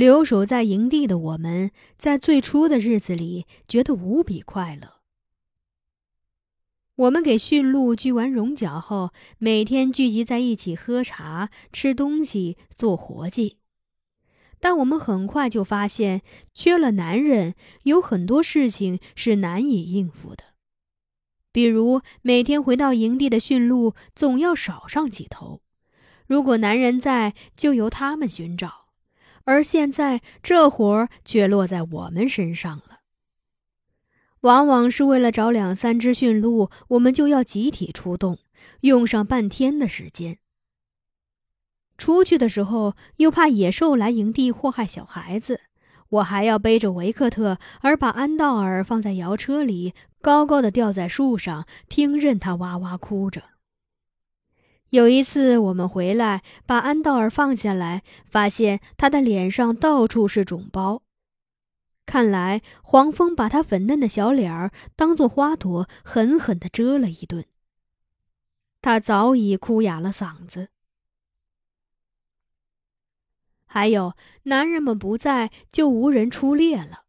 [0.00, 5.02] 留守在营地的我们，在最初的日子里觉得无比快乐。
[6.94, 13.58] 我们给驯鹿锯完绒角后，每天聚集在一起喝茶、吃东西、做活计。
[14.58, 16.22] 但我们很快就发现，
[16.54, 20.44] 缺了男人，有很多事情是难以应付的。
[21.52, 25.60] 比如，每天回到营地的驯鹿总要少上几头，
[26.26, 28.79] 如果男人在，就由他们寻找。
[29.50, 33.00] 而现在，这活儿却落在我们身上了。
[34.42, 38.38] 往往是为了找两三只驯鹿，我们就要集体出动，
[38.82, 40.38] 用上半天的时间。
[41.98, 45.62] 出去的时候，又怕野兽来营地祸害小孩子，
[46.10, 53.42] 我还要背着维克特，而把安道尔放在摇车里，高高的吊在树上，听任他哇哇哭着。
[54.90, 61.02] 有一次，我们回来把安道尔放下来，发现他的脸上到处是肿包。
[62.06, 67.44] 看来黄蜂把他粉嫩的小脸儿当做花朵，狠狠地蛰了一顿。
[68.82, 70.70] 他早已哭哑了嗓子。
[73.66, 77.04] 还有，男人们不在，就无人出猎了。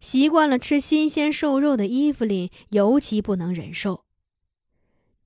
[0.00, 4.05] 习惯了吃新鲜瘦肉的伊芙琳尤其不能忍受。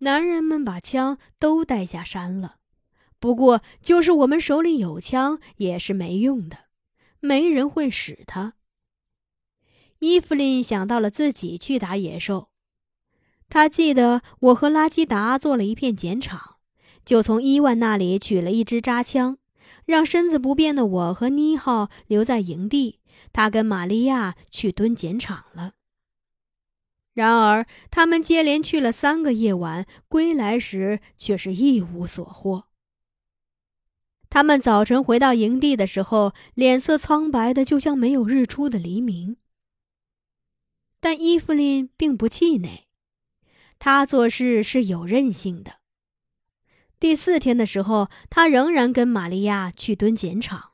[0.00, 2.56] 男人们把枪都带下山了，
[3.18, 6.56] 不过就是我们手里有枪也是没用的，
[7.20, 8.54] 没人会使它。
[9.98, 12.48] 伊芙琳想到了自己去打野兽，
[13.50, 16.56] 他记得我和拉基达做了一片碱场，
[17.04, 19.36] 就从伊万那里取了一支扎枪，
[19.84, 23.00] 让身子不便的我和妮浩留在营地，
[23.34, 25.74] 他跟玛利亚去蹲碱场了。
[27.12, 32.66] 然而，他们接连去了三个夜晚，归来时却是一无所获。
[34.30, 39.36] 他们早晨回到营地的时候，脸色苍白的，就像没有日出的黎明。
[41.00, 42.86] 但伊芙琳并不气馁，
[43.80, 45.80] 她做事是有韧性的。
[47.00, 50.72] 第四天的时候，她仍然跟玛利亚去蹲碱场。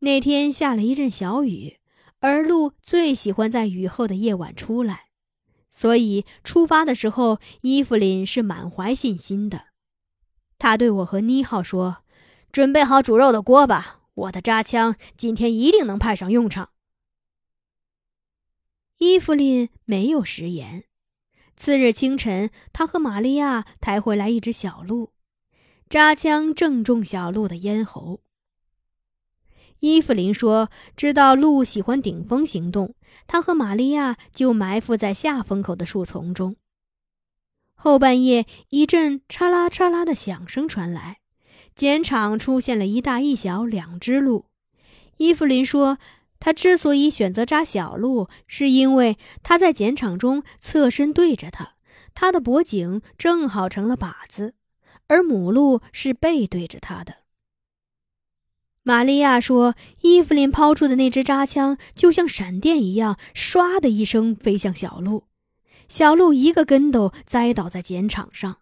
[0.00, 1.75] 那天下了一阵小雨。
[2.20, 5.08] 而鹿最喜欢在雨后的夜晚出来，
[5.70, 9.66] 所以出发的时候，伊芙琳是满怀信心的。
[10.58, 11.98] 他对我和妮浩说
[12.50, 16.70] ：“准备好煮肉的锅吧，我的扎枪今天一定能派上用场。”
[18.98, 20.84] 伊芙琳没有食言。
[21.54, 25.12] 次日清晨，他和玛利亚抬回来一只小鹿，
[25.88, 28.22] 扎枪正中小鹿的咽喉。
[29.86, 32.96] 伊芙琳说：“知道鹿喜欢顶风行动，
[33.28, 36.56] 他和玛利亚就埋伏在下风口的树丛中。
[37.76, 41.18] 后半夜，一阵嚓啦嚓啦的响声传来，
[41.76, 44.46] 碱场出现了一大一小两只鹿。
[45.18, 45.98] 伊芙琳说，
[46.40, 51.74] 他之所以选择扎小鹿，是因为他在碱场中侧身对着他，
[52.12, 54.54] 他的脖颈正好成了靶子，
[55.06, 57.18] 而母鹿是背对着他的。”
[58.88, 65.24] 玛利亚说：“伊芙琳抛出的那支扎枪就像闪电一样，唰的一声飞向小鹿，
[65.88, 68.58] 小鹿一个跟斗栽倒在碱场上。”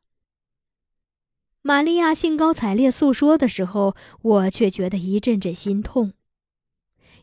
[1.60, 6.14] 玛利亚兴高采烈诉说的时候，我却觉得一阵阵心痛，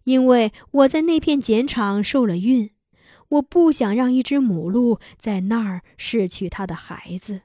[0.03, 2.69] 因为我在那片碱场受了孕，
[3.29, 7.41] 我不想让一只母鹿在那儿失去它的孩子。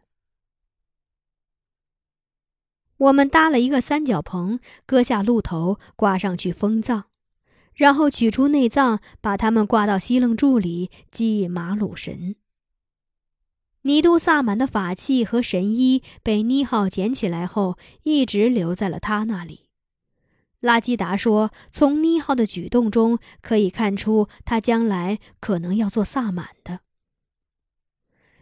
[2.98, 7.04] 我们搭了一个三角棚，割下鹿头，挂上去封葬，
[7.74, 12.36] 然后取出内脏，把它们挂到西楞柱里祭马鲁神。
[13.82, 19.68] 尼都萨满的法器和神衣被妮浩捡起来后，一直留在了他那里。
[20.60, 26.80] 拉基达说，从妮浩的举动中可以看出，他将来可能要做萨满的。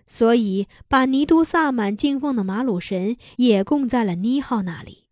[0.07, 5.05] 所以，把尼都萨满敬奉的马鲁神也供在了妮浩那里。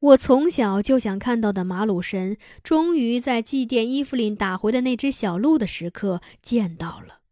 [0.00, 7.22] 我从小就想看到的马鲁神，终于在祭奠伊芙琳打回的那只小鹿的时刻见到了。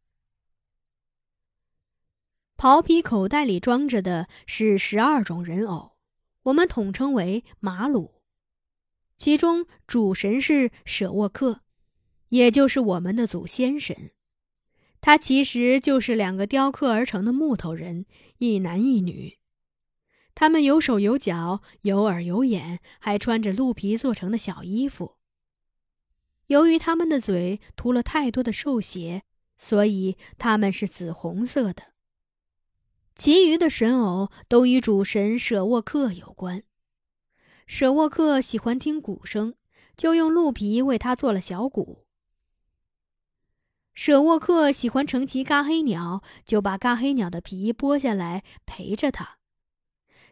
[2.57, 5.93] 袍皮口袋里装着的是十二种人偶，
[6.45, 8.15] 我们统称为马鲁。
[9.17, 11.61] 其中主神是舍沃克，
[12.31, 14.11] 也就是我们的祖先神。
[15.07, 18.07] 他其实就是两个雕刻而成的木头人，
[18.39, 19.39] 一男一女。
[20.35, 25.15] 他们有手有脚，有耳有眼，还穿着鹿皮做成的小衣服。
[26.49, 29.23] 由于他们的嘴涂了太多的兽血，
[29.57, 31.93] 所以他们是紫红色的。
[33.15, 36.65] 其余的神偶都与主神舍沃克有关。
[37.69, 39.55] 舍沃克喜欢听鼓声，
[39.97, 42.06] 就用鹿皮为他做了小鼓。
[43.97, 49.39] 舍沃克喜欢乘骑嘎黑鸟，就把嘎黑鸟的皮剥下来陪着他。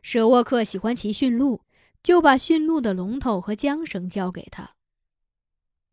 [0.02, 1.62] 舍沃克喜欢骑驯鹿，
[2.02, 4.74] 就把驯鹿的龙头和缰绳交给他。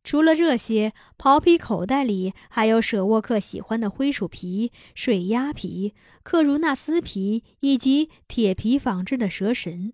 [0.03, 9.93] 除了这些，袍皮口袋里还有舍沃克喜欢的灰鼠皮、水鸭皮、克如纳斯皮以及铁皮仿制的蛇神。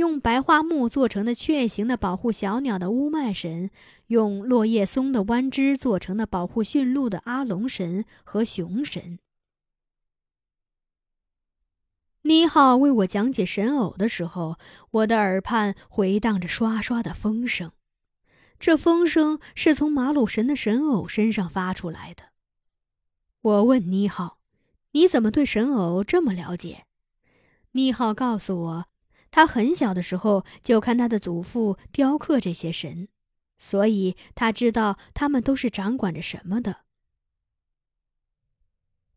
[0.00, 3.70] 用白桦木做成的雀形的保护小鸟的乌麦神，
[4.06, 9.18] 用落叶松的弯枝做成的保护驯鹿的阿龙神和熊神。
[12.22, 14.58] 妮浩为我讲解神偶的时候，
[14.90, 17.72] 我的耳畔回荡着刷刷的风声，
[18.58, 22.24] 这风声是从马鲁神的神偶身上发出来的。
[23.42, 24.38] 我问妮浩
[24.92, 26.86] ：“你怎么对神偶这么了解？”
[27.72, 28.89] 妮浩告诉我。
[29.30, 33.08] 他很小的时候就看他的祖父雕刻这些神，
[33.58, 36.78] 所以他知道他们都是掌管着什么的。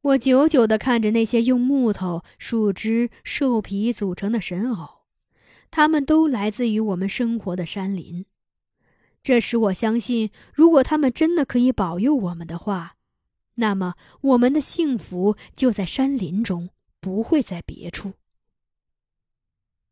[0.01, 5.05] 我久久的看着那些用木头、树枝、兽皮组成的神偶，
[5.71, 8.25] 他们都来自于我们生活的山林。
[9.23, 12.97] 这使我相信，如果他们真的可以保佑我们的话，
[13.55, 16.69] 那么我们的幸福就在山林中，
[16.99, 18.13] 不会在别处。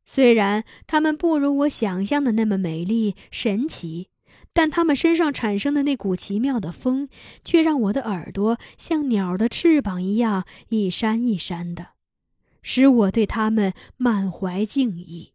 [0.04, 4.10] 虽然它们不如我想象的那么美丽神奇，
[4.52, 7.08] 但它们身上产生的那股奇妙的风，
[7.44, 11.90] 却让我的耳朵像鸟的翅膀一样一扇一扇的，
[12.62, 15.34] 使我对它们满怀敬意。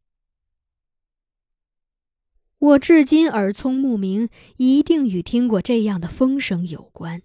[2.58, 7.22] 我至今耳聪目明，一定与听过这样的风声有关。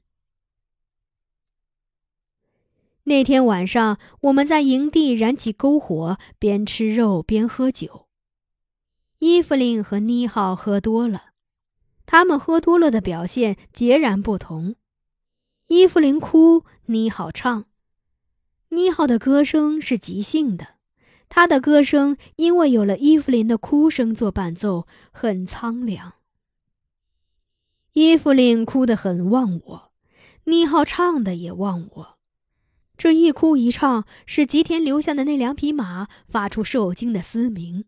[3.06, 8.07] 那天晚上，我们在营地燃起篝火，边吃肉边喝酒。
[9.18, 11.31] 伊芙琳和妮浩喝多了，
[12.06, 14.75] 他们喝多了的表现截然不同。
[15.68, 17.65] 伊芙琳哭，妮浩唱。
[18.69, 20.75] 妮浩的歌声是即兴的，
[21.27, 26.13] 他的歌声因为有了伊芙琳的哭声做伴奏，很苍凉。
[27.94, 29.92] 伊芙琳哭得很忘我，
[30.44, 32.20] 妮浩唱的也忘我。
[33.01, 37.86] 这一哭一唱，使吉田留下的那两匹马发出受惊的嘶鸣。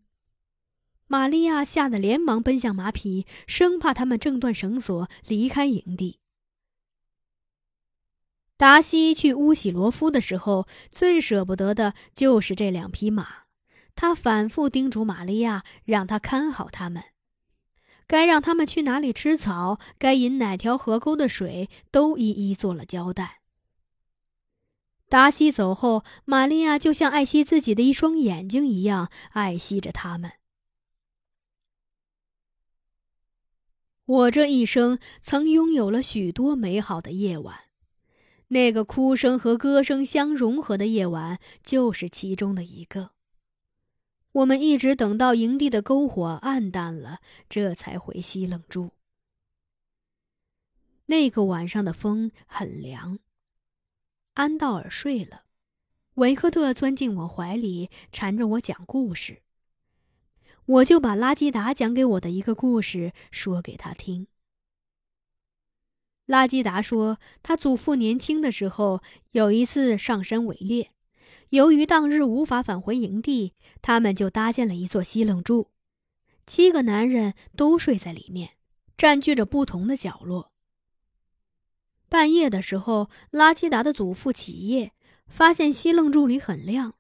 [1.06, 6.18] 玛利亚吓得连忙奔向马匹，生怕他们挣断绳索离开营地。
[8.58, 13.44] 达西去乌喜罗夫的时候，最舍不得的就是这两匹马。
[13.94, 17.04] 他反复叮嘱玛利亚，让他看好他们，
[18.08, 23.43] 该让他们去哪里吃草，该饮哪条河沟的水，都一一做了交代。
[25.14, 30.32] 达西走后，玛利亚就像爱惜自己的一双眼睛一样爱惜着他们。
[34.06, 37.66] 我这一生曾拥有了许多美好的夜晚，
[38.48, 43.12] 那个哭声和歌声相融合的夜晚就是其中的一个。
[44.32, 48.90] 我们一直等到营地的篝火暗淡了，这才回西冷住。
[51.06, 53.20] 那个晚上的风很凉。
[54.36, 55.44] 安道尔睡了，
[56.16, 59.44] 维克特钻进我怀里，缠着我讲故事。
[60.66, 64.26] 我就把拉基达讲给我的一个故事说给他听。
[66.26, 70.92] 拉基达说，他祖父年轻的时候有一次上山围猎，
[71.50, 75.70] 由于当日无法返回营地，他们就搭建了一座西楞柱，
[76.48, 78.52] 七个男人都睡在里面，
[78.98, 80.53] 占据着不同的角落。
[82.14, 84.92] 半夜的时候，拉基达的祖父起夜，
[85.26, 86.94] 发现西楞柱里很亮。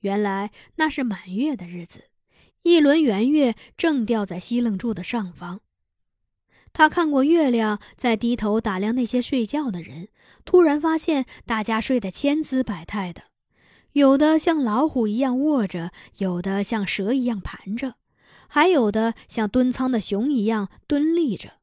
[0.00, 2.10] 原来那是满月的日子，
[2.62, 5.62] 一轮圆月正吊在西楞柱的上方。
[6.74, 10.08] 他看过月亮，在低头打量那些睡觉的人，
[10.44, 13.22] 突然发现大家睡得千姿百态的，
[13.92, 17.94] 有的像老虎一样卧着，有的像蛇一样盘着，
[18.48, 21.61] 还有的像蹲仓的熊一样蹲立着。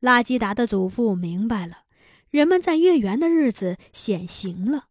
[0.00, 1.84] 拉基达的祖父明白了，
[2.30, 4.88] 人们在月圆的日子显形了。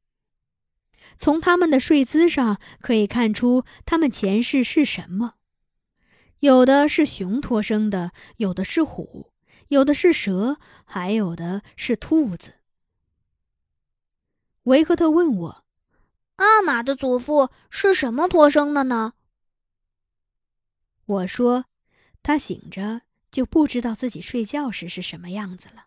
[1.17, 5.35] 从他们的睡姿上可以看出，他们前世是什么。
[6.39, 9.31] 有的是熊托生的，有的是虎，
[9.69, 12.55] 有的是蛇，还有的是兔子。
[14.63, 15.63] 维克特问我
[16.35, 19.13] ：“阿玛的祖父是什么托生的呢？”
[21.05, 21.65] 我说
[22.21, 23.01] ：“他醒着。”
[23.37, 25.85] 就不知道自己睡觉时是什么样子了。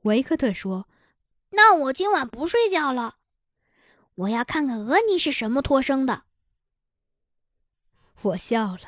[0.00, 0.88] 维克特说
[1.54, 3.18] ：“那我今晚不睡觉了，
[4.16, 6.24] 我要看看俄尼是什么托生的。”
[8.22, 8.80] 我笑了，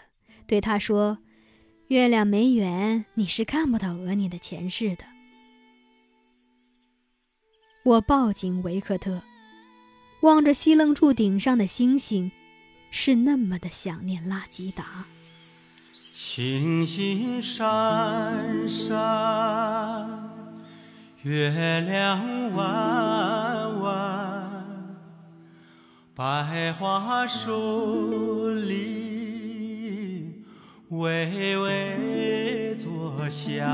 [0.48, 1.18] 对他说
[1.86, 5.04] ：“月亮没圆，你是看不到额尼的前世的。”
[7.86, 9.22] 我抱紧维克特，
[10.22, 12.32] 望着西楞柱顶上的星星，
[12.90, 15.06] 是那么的想念拉吉达。
[16.16, 18.96] 星星闪闪，
[21.22, 24.96] 月亮弯弯，
[26.14, 30.44] 百花树里
[30.90, 33.66] 微微作响，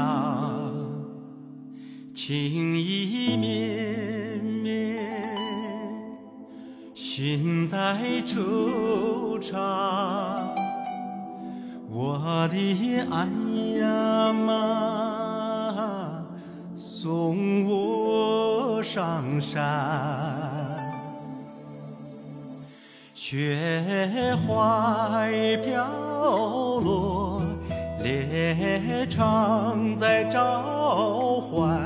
[2.14, 5.06] 情意绵绵，
[6.94, 10.69] 心在惆怅。
[12.02, 12.56] 我的
[13.10, 13.28] 爱
[13.78, 16.24] 呀妈，
[16.74, 19.62] 送我上山，
[23.12, 25.28] 雪花
[25.62, 25.86] 飘
[26.80, 27.42] 落，
[28.02, 31.78] 猎场在召唤，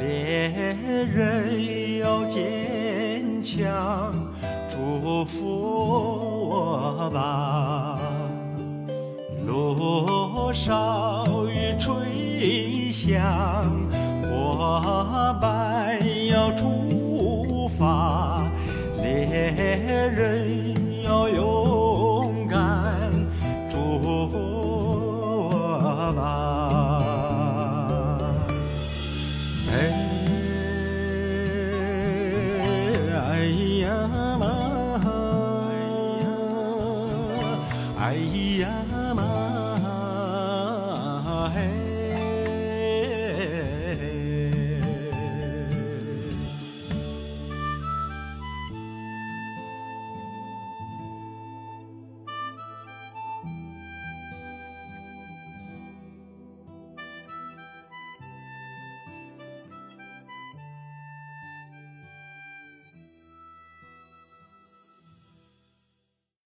[0.00, 0.76] 猎
[1.14, 4.12] 人要坚强，
[4.68, 5.46] 祝福
[6.48, 8.01] 我吧。
[9.52, 13.20] 多少雨吹响，
[14.22, 18.21] 花瓣要出发。